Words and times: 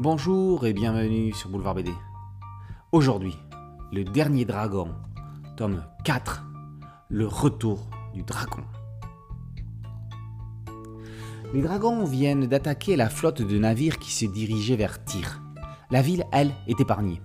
Bonjour 0.00 0.66
et 0.66 0.72
bienvenue 0.72 1.32
sur 1.32 1.50
Boulevard 1.50 1.76
BD. 1.76 1.92
Aujourd'hui, 2.90 3.36
le 3.92 4.02
dernier 4.02 4.44
dragon, 4.44 4.88
tome 5.56 5.84
4, 6.02 6.42
le 7.10 7.28
retour 7.28 7.86
du 8.12 8.24
dragon. 8.24 8.64
Les 11.52 11.62
dragons 11.62 12.04
viennent 12.04 12.48
d'attaquer 12.48 12.96
la 12.96 13.08
flotte 13.08 13.42
de 13.42 13.56
navires 13.56 14.00
qui 14.00 14.10
se 14.10 14.24
dirigeait 14.24 14.74
vers 14.74 15.04
Tyr. 15.04 15.40
La 15.92 16.02
ville, 16.02 16.24
elle, 16.32 16.50
est 16.66 16.80
épargnée. 16.80 17.22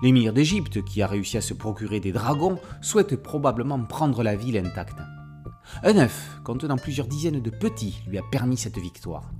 L'émir 0.00 0.32
d'Égypte, 0.32 0.84
qui 0.84 1.02
a 1.02 1.08
réussi 1.08 1.36
à 1.38 1.40
se 1.40 1.54
procurer 1.54 1.98
des 1.98 2.12
dragons, 2.12 2.60
souhaite 2.82 3.20
probablement 3.20 3.82
prendre 3.82 4.22
la 4.22 4.36
ville 4.36 4.58
intacte. 4.58 5.00
Un 5.82 5.96
œuf, 5.96 6.38
contenant 6.44 6.76
plusieurs 6.76 7.08
dizaines 7.08 7.42
de 7.42 7.50
petits, 7.50 8.00
lui 8.06 8.18
a 8.18 8.22
permis 8.30 8.56
cette 8.56 8.78
victoire. 8.78 9.32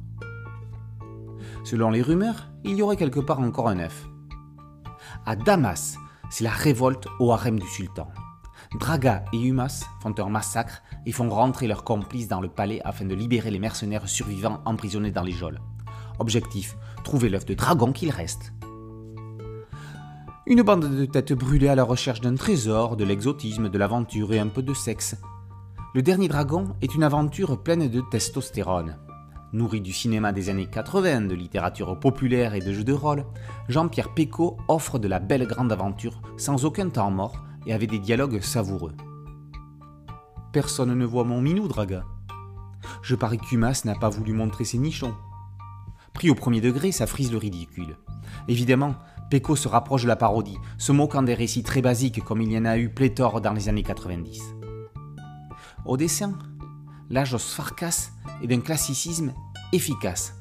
Selon 1.66 1.90
les 1.90 2.00
rumeurs, 2.00 2.46
il 2.62 2.76
y 2.76 2.82
aurait 2.82 2.96
quelque 2.96 3.18
part 3.18 3.40
encore 3.40 3.66
un 3.66 3.80
œuf. 3.80 4.06
À 5.26 5.34
Damas, 5.34 5.96
c'est 6.30 6.44
la 6.44 6.50
révolte 6.50 7.08
au 7.18 7.32
harem 7.32 7.58
du 7.58 7.66
sultan. 7.66 8.06
Draga 8.78 9.24
et 9.32 9.42
Humas 9.42 9.84
font 10.00 10.14
un 10.16 10.28
massacre 10.28 10.84
et 11.06 11.10
font 11.10 11.28
rentrer 11.28 11.66
leurs 11.66 11.82
complices 11.82 12.28
dans 12.28 12.40
le 12.40 12.46
palais 12.46 12.80
afin 12.84 13.04
de 13.04 13.16
libérer 13.16 13.50
les 13.50 13.58
mercenaires 13.58 14.08
survivants 14.08 14.60
emprisonnés 14.64 15.10
dans 15.10 15.24
les 15.24 15.32
geôles. 15.32 15.58
Objectif, 16.20 16.76
trouver 17.02 17.28
l'œuf 17.28 17.46
de 17.46 17.54
dragon 17.54 17.90
qu'il 17.90 18.10
reste. 18.10 18.52
Une 20.46 20.62
bande 20.62 20.88
de 20.88 21.04
têtes 21.04 21.32
brûlées 21.32 21.66
à 21.66 21.74
la 21.74 21.82
recherche 21.82 22.20
d'un 22.20 22.36
trésor, 22.36 22.96
de 22.96 23.02
l'exotisme, 23.02 23.70
de 23.70 23.78
l'aventure 23.78 24.32
et 24.32 24.38
un 24.38 24.46
peu 24.46 24.62
de 24.62 24.72
sexe. 24.72 25.16
Le 25.96 26.02
dernier 26.02 26.28
dragon 26.28 26.76
est 26.80 26.94
une 26.94 27.02
aventure 27.02 27.60
pleine 27.60 27.88
de 27.88 28.02
testostérone. 28.02 28.98
Nourri 29.56 29.80
du 29.80 29.94
cinéma 29.94 30.32
des 30.32 30.50
années 30.50 30.66
80, 30.66 31.22
de 31.22 31.34
littérature 31.34 31.98
populaire 31.98 32.52
et 32.52 32.60
de 32.60 32.74
jeux 32.74 32.84
de 32.84 32.92
rôle, 32.92 33.24
Jean-Pierre 33.70 34.12
Pecot 34.12 34.58
offre 34.68 34.98
de 34.98 35.08
la 35.08 35.18
belle 35.18 35.46
grande 35.46 35.72
aventure 35.72 36.20
sans 36.36 36.66
aucun 36.66 36.90
temps 36.90 37.10
mort 37.10 37.42
et 37.64 37.72
avec 37.72 37.90
des 37.90 37.98
dialogues 37.98 38.42
savoureux. 38.42 38.92
Personne 40.52 40.94
ne 40.94 41.06
voit 41.06 41.24
mon 41.24 41.40
minou, 41.40 41.68
Draga. 41.68 42.04
Je 43.00 43.14
parie 43.14 43.38
qu'Humas 43.38 43.80
n'a 43.86 43.94
pas 43.94 44.10
voulu 44.10 44.34
montrer 44.34 44.66
ses 44.66 44.76
nichons. 44.76 45.14
Pris 46.12 46.28
au 46.28 46.34
premier 46.34 46.60
degré, 46.60 46.92
ça 46.92 47.06
frise 47.06 47.32
le 47.32 47.38
ridicule. 47.38 47.96
Évidemment, 48.48 48.96
Pecot 49.30 49.56
se 49.56 49.68
rapproche 49.68 50.02
de 50.02 50.08
la 50.08 50.16
parodie, 50.16 50.58
se 50.76 50.92
moquant 50.92 51.22
des 51.22 51.32
récits 51.32 51.62
très 51.62 51.80
basiques 51.80 52.22
comme 52.22 52.42
il 52.42 52.52
y 52.52 52.58
en 52.58 52.66
a 52.66 52.76
eu 52.76 52.90
pléthore 52.90 53.40
dans 53.40 53.54
les 53.54 53.70
années 53.70 53.82
90. 53.82 54.38
Au 55.86 55.96
dessin, 55.96 56.34
Lajos 57.08 57.38
Farkas 57.38 58.10
est 58.42 58.48
d'un 58.48 58.60
classicisme 58.60 59.32
efficace. 59.72 60.34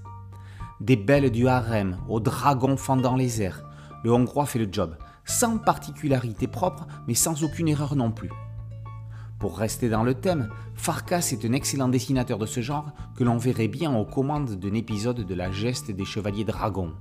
Des 0.81 0.95
belles 0.95 1.31
du 1.31 1.47
harem, 1.47 1.97
aux 2.09 2.19
dragons 2.19 2.77
fendant 2.77 3.15
les 3.15 3.41
airs, 3.41 3.63
le 4.03 4.11
hongrois 4.13 4.45
fait 4.45 4.59
le 4.59 4.67
job, 4.71 4.97
sans 5.25 5.57
particularité 5.57 6.47
propre, 6.47 6.85
mais 7.07 7.15
sans 7.15 7.43
aucune 7.43 7.67
erreur 7.67 7.95
non 7.95 8.11
plus. 8.11 8.29
Pour 9.39 9.57
rester 9.57 9.89
dans 9.89 10.03
le 10.03 10.13
thème, 10.13 10.49
Farkas 10.75 11.29
est 11.31 11.45
un 11.45 11.53
excellent 11.53 11.89
dessinateur 11.89 12.37
de 12.37 12.45
ce 12.45 12.61
genre 12.61 12.91
que 13.15 13.23
l'on 13.23 13.37
verrait 13.37 13.67
bien 13.67 13.95
aux 13.95 14.05
commandes 14.05 14.55
d'un 14.55 14.73
épisode 14.73 15.25
de 15.25 15.35
la 15.35 15.51
geste 15.51 15.91
des 15.91 16.05
chevaliers 16.05 16.45
dragons. 16.45 16.93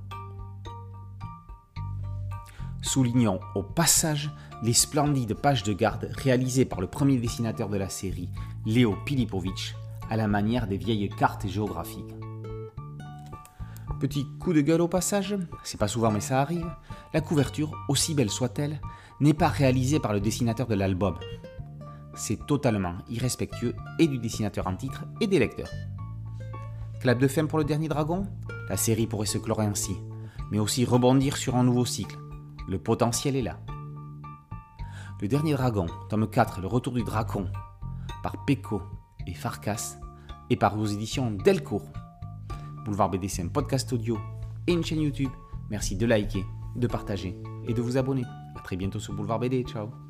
Soulignons 2.81 3.39
au 3.55 3.63
passage 3.63 4.31
les 4.63 4.73
splendides 4.73 5.33
pages 5.33 5.63
de 5.63 5.73
garde 5.73 6.09
réalisées 6.15 6.65
par 6.65 6.81
le 6.81 6.87
premier 6.87 7.17
dessinateur 7.17 7.69
de 7.69 7.77
la 7.77 7.89
série, 7.89 8.29
Léo 8.65 8.95
Pilipovitch, 9.05 9.75
à 10.09 10.17
la 10.17 10.27
manière 10.27 10.67
des 10.67 10.77
vieilles 10.77 11.09
cartes 11.09 11.47
géographiques. 11.47 12.13
Petit 13.99 14.25
coup 14.39 14.53
de 14.53 14.61
gueule 14.61 14.81
au 14.81 14.87
passage, 14.87 15.35
c'est 15.63 15.79
pas 15.79 15.87
souvent 15.87 16.11
mais 16.11 16.19
ça 16.19 16.41
arrive, 16.41 16.69
la 17.13 17.21
couverture, 17.21 17.71
aussi 17.87 18.13
belle 18.13 18.29
soit-elle, 18.29 18.81
n'est 19.19 19.33
pas 19.33 19.47
réalisée 19.47 19.99
par 19.99 20.13
le 20.13 20.19
dessinateur 20.19 20.67
de 20.67 20.75
l'album. 20.75 21.15
C'est 22.13 22.45
totalement 22.45 22.95
irrespectueux 23.09 23.75
et 23.99 24.07
du 24.07 24.17
dessinateur 24.17 24.67
en 24.67 24.75
titre 24.75 25.05
et 25.21 25.27
des 25.27 25.39
lecteurs. 25.39 25.71
Clap 26.99 27.19
de 27.19 27.27
fin 27.27 27.45
pour 27.45 27.57
le 27.57 27.65
dernier 27.65 27.87
dragon 27.87 28.25
La 28.69 28.77
série 28.77 29.07
pourrait 29.07 29.25
se 29.25 29.37
clore 29.37 29.61
ainsi, 29.61 29.95
mais 30.51 30.59
aussi 30.59 30.85
rebondir 30.85 31.37
sur 31.37 31.55
un 31.55 31.63
nouveau 31.63 31.85
cycle. 31.85 32.17
Le 32.67 32.79
potentiel 32.79 33.35
est 33.35 33.41
là. 33.41 33.59
Le 35.21 35.27
dernier 35.27 35.53
dragon, 35.53 35.85
tome 36.09 36.29
4, 36.29 36.61
Le 36.61 36.67
retour 36.67 36.93
du 36.93 37.03
dragon, 37.03 37.47
par 38.23 38.43
Pecco 38.45 38.81
et 39.27 39.33
Farkas, 39.33 39.97
et 40.49 40.55
par 40.55 40.75
vos 40.75 40.85
éditions 40.85 41.31
Delcourt. 41.31 41.91
Boulevard 42.85 43.09
BD, 43.09 43.27
c'est 43.27 43.41
un 43.41 43.47
podcast 43.47 43.91
audio 43.93 44.17
et 44.67 44.73
une 44.73 44.83
chaîne 44.83 45.01
YouTube. 45.01 45.31
Merci 45.69 45.95
de 45.95 46.05
liker, 46.05 46.45
de 46.75 46.87
partager 46.87 47.35
et 47.67 47.73
de 47.73 47.81
vous 47.81 47.97
abonner. 47.97 48.23
A 48.55 48.59
très 48.61 48.75
bientôt 48.75 48.99
sur 48.99 49.13
Boulevard 49.13 49.39
BD. 49.39 49.63
Ciao 49.63 50.04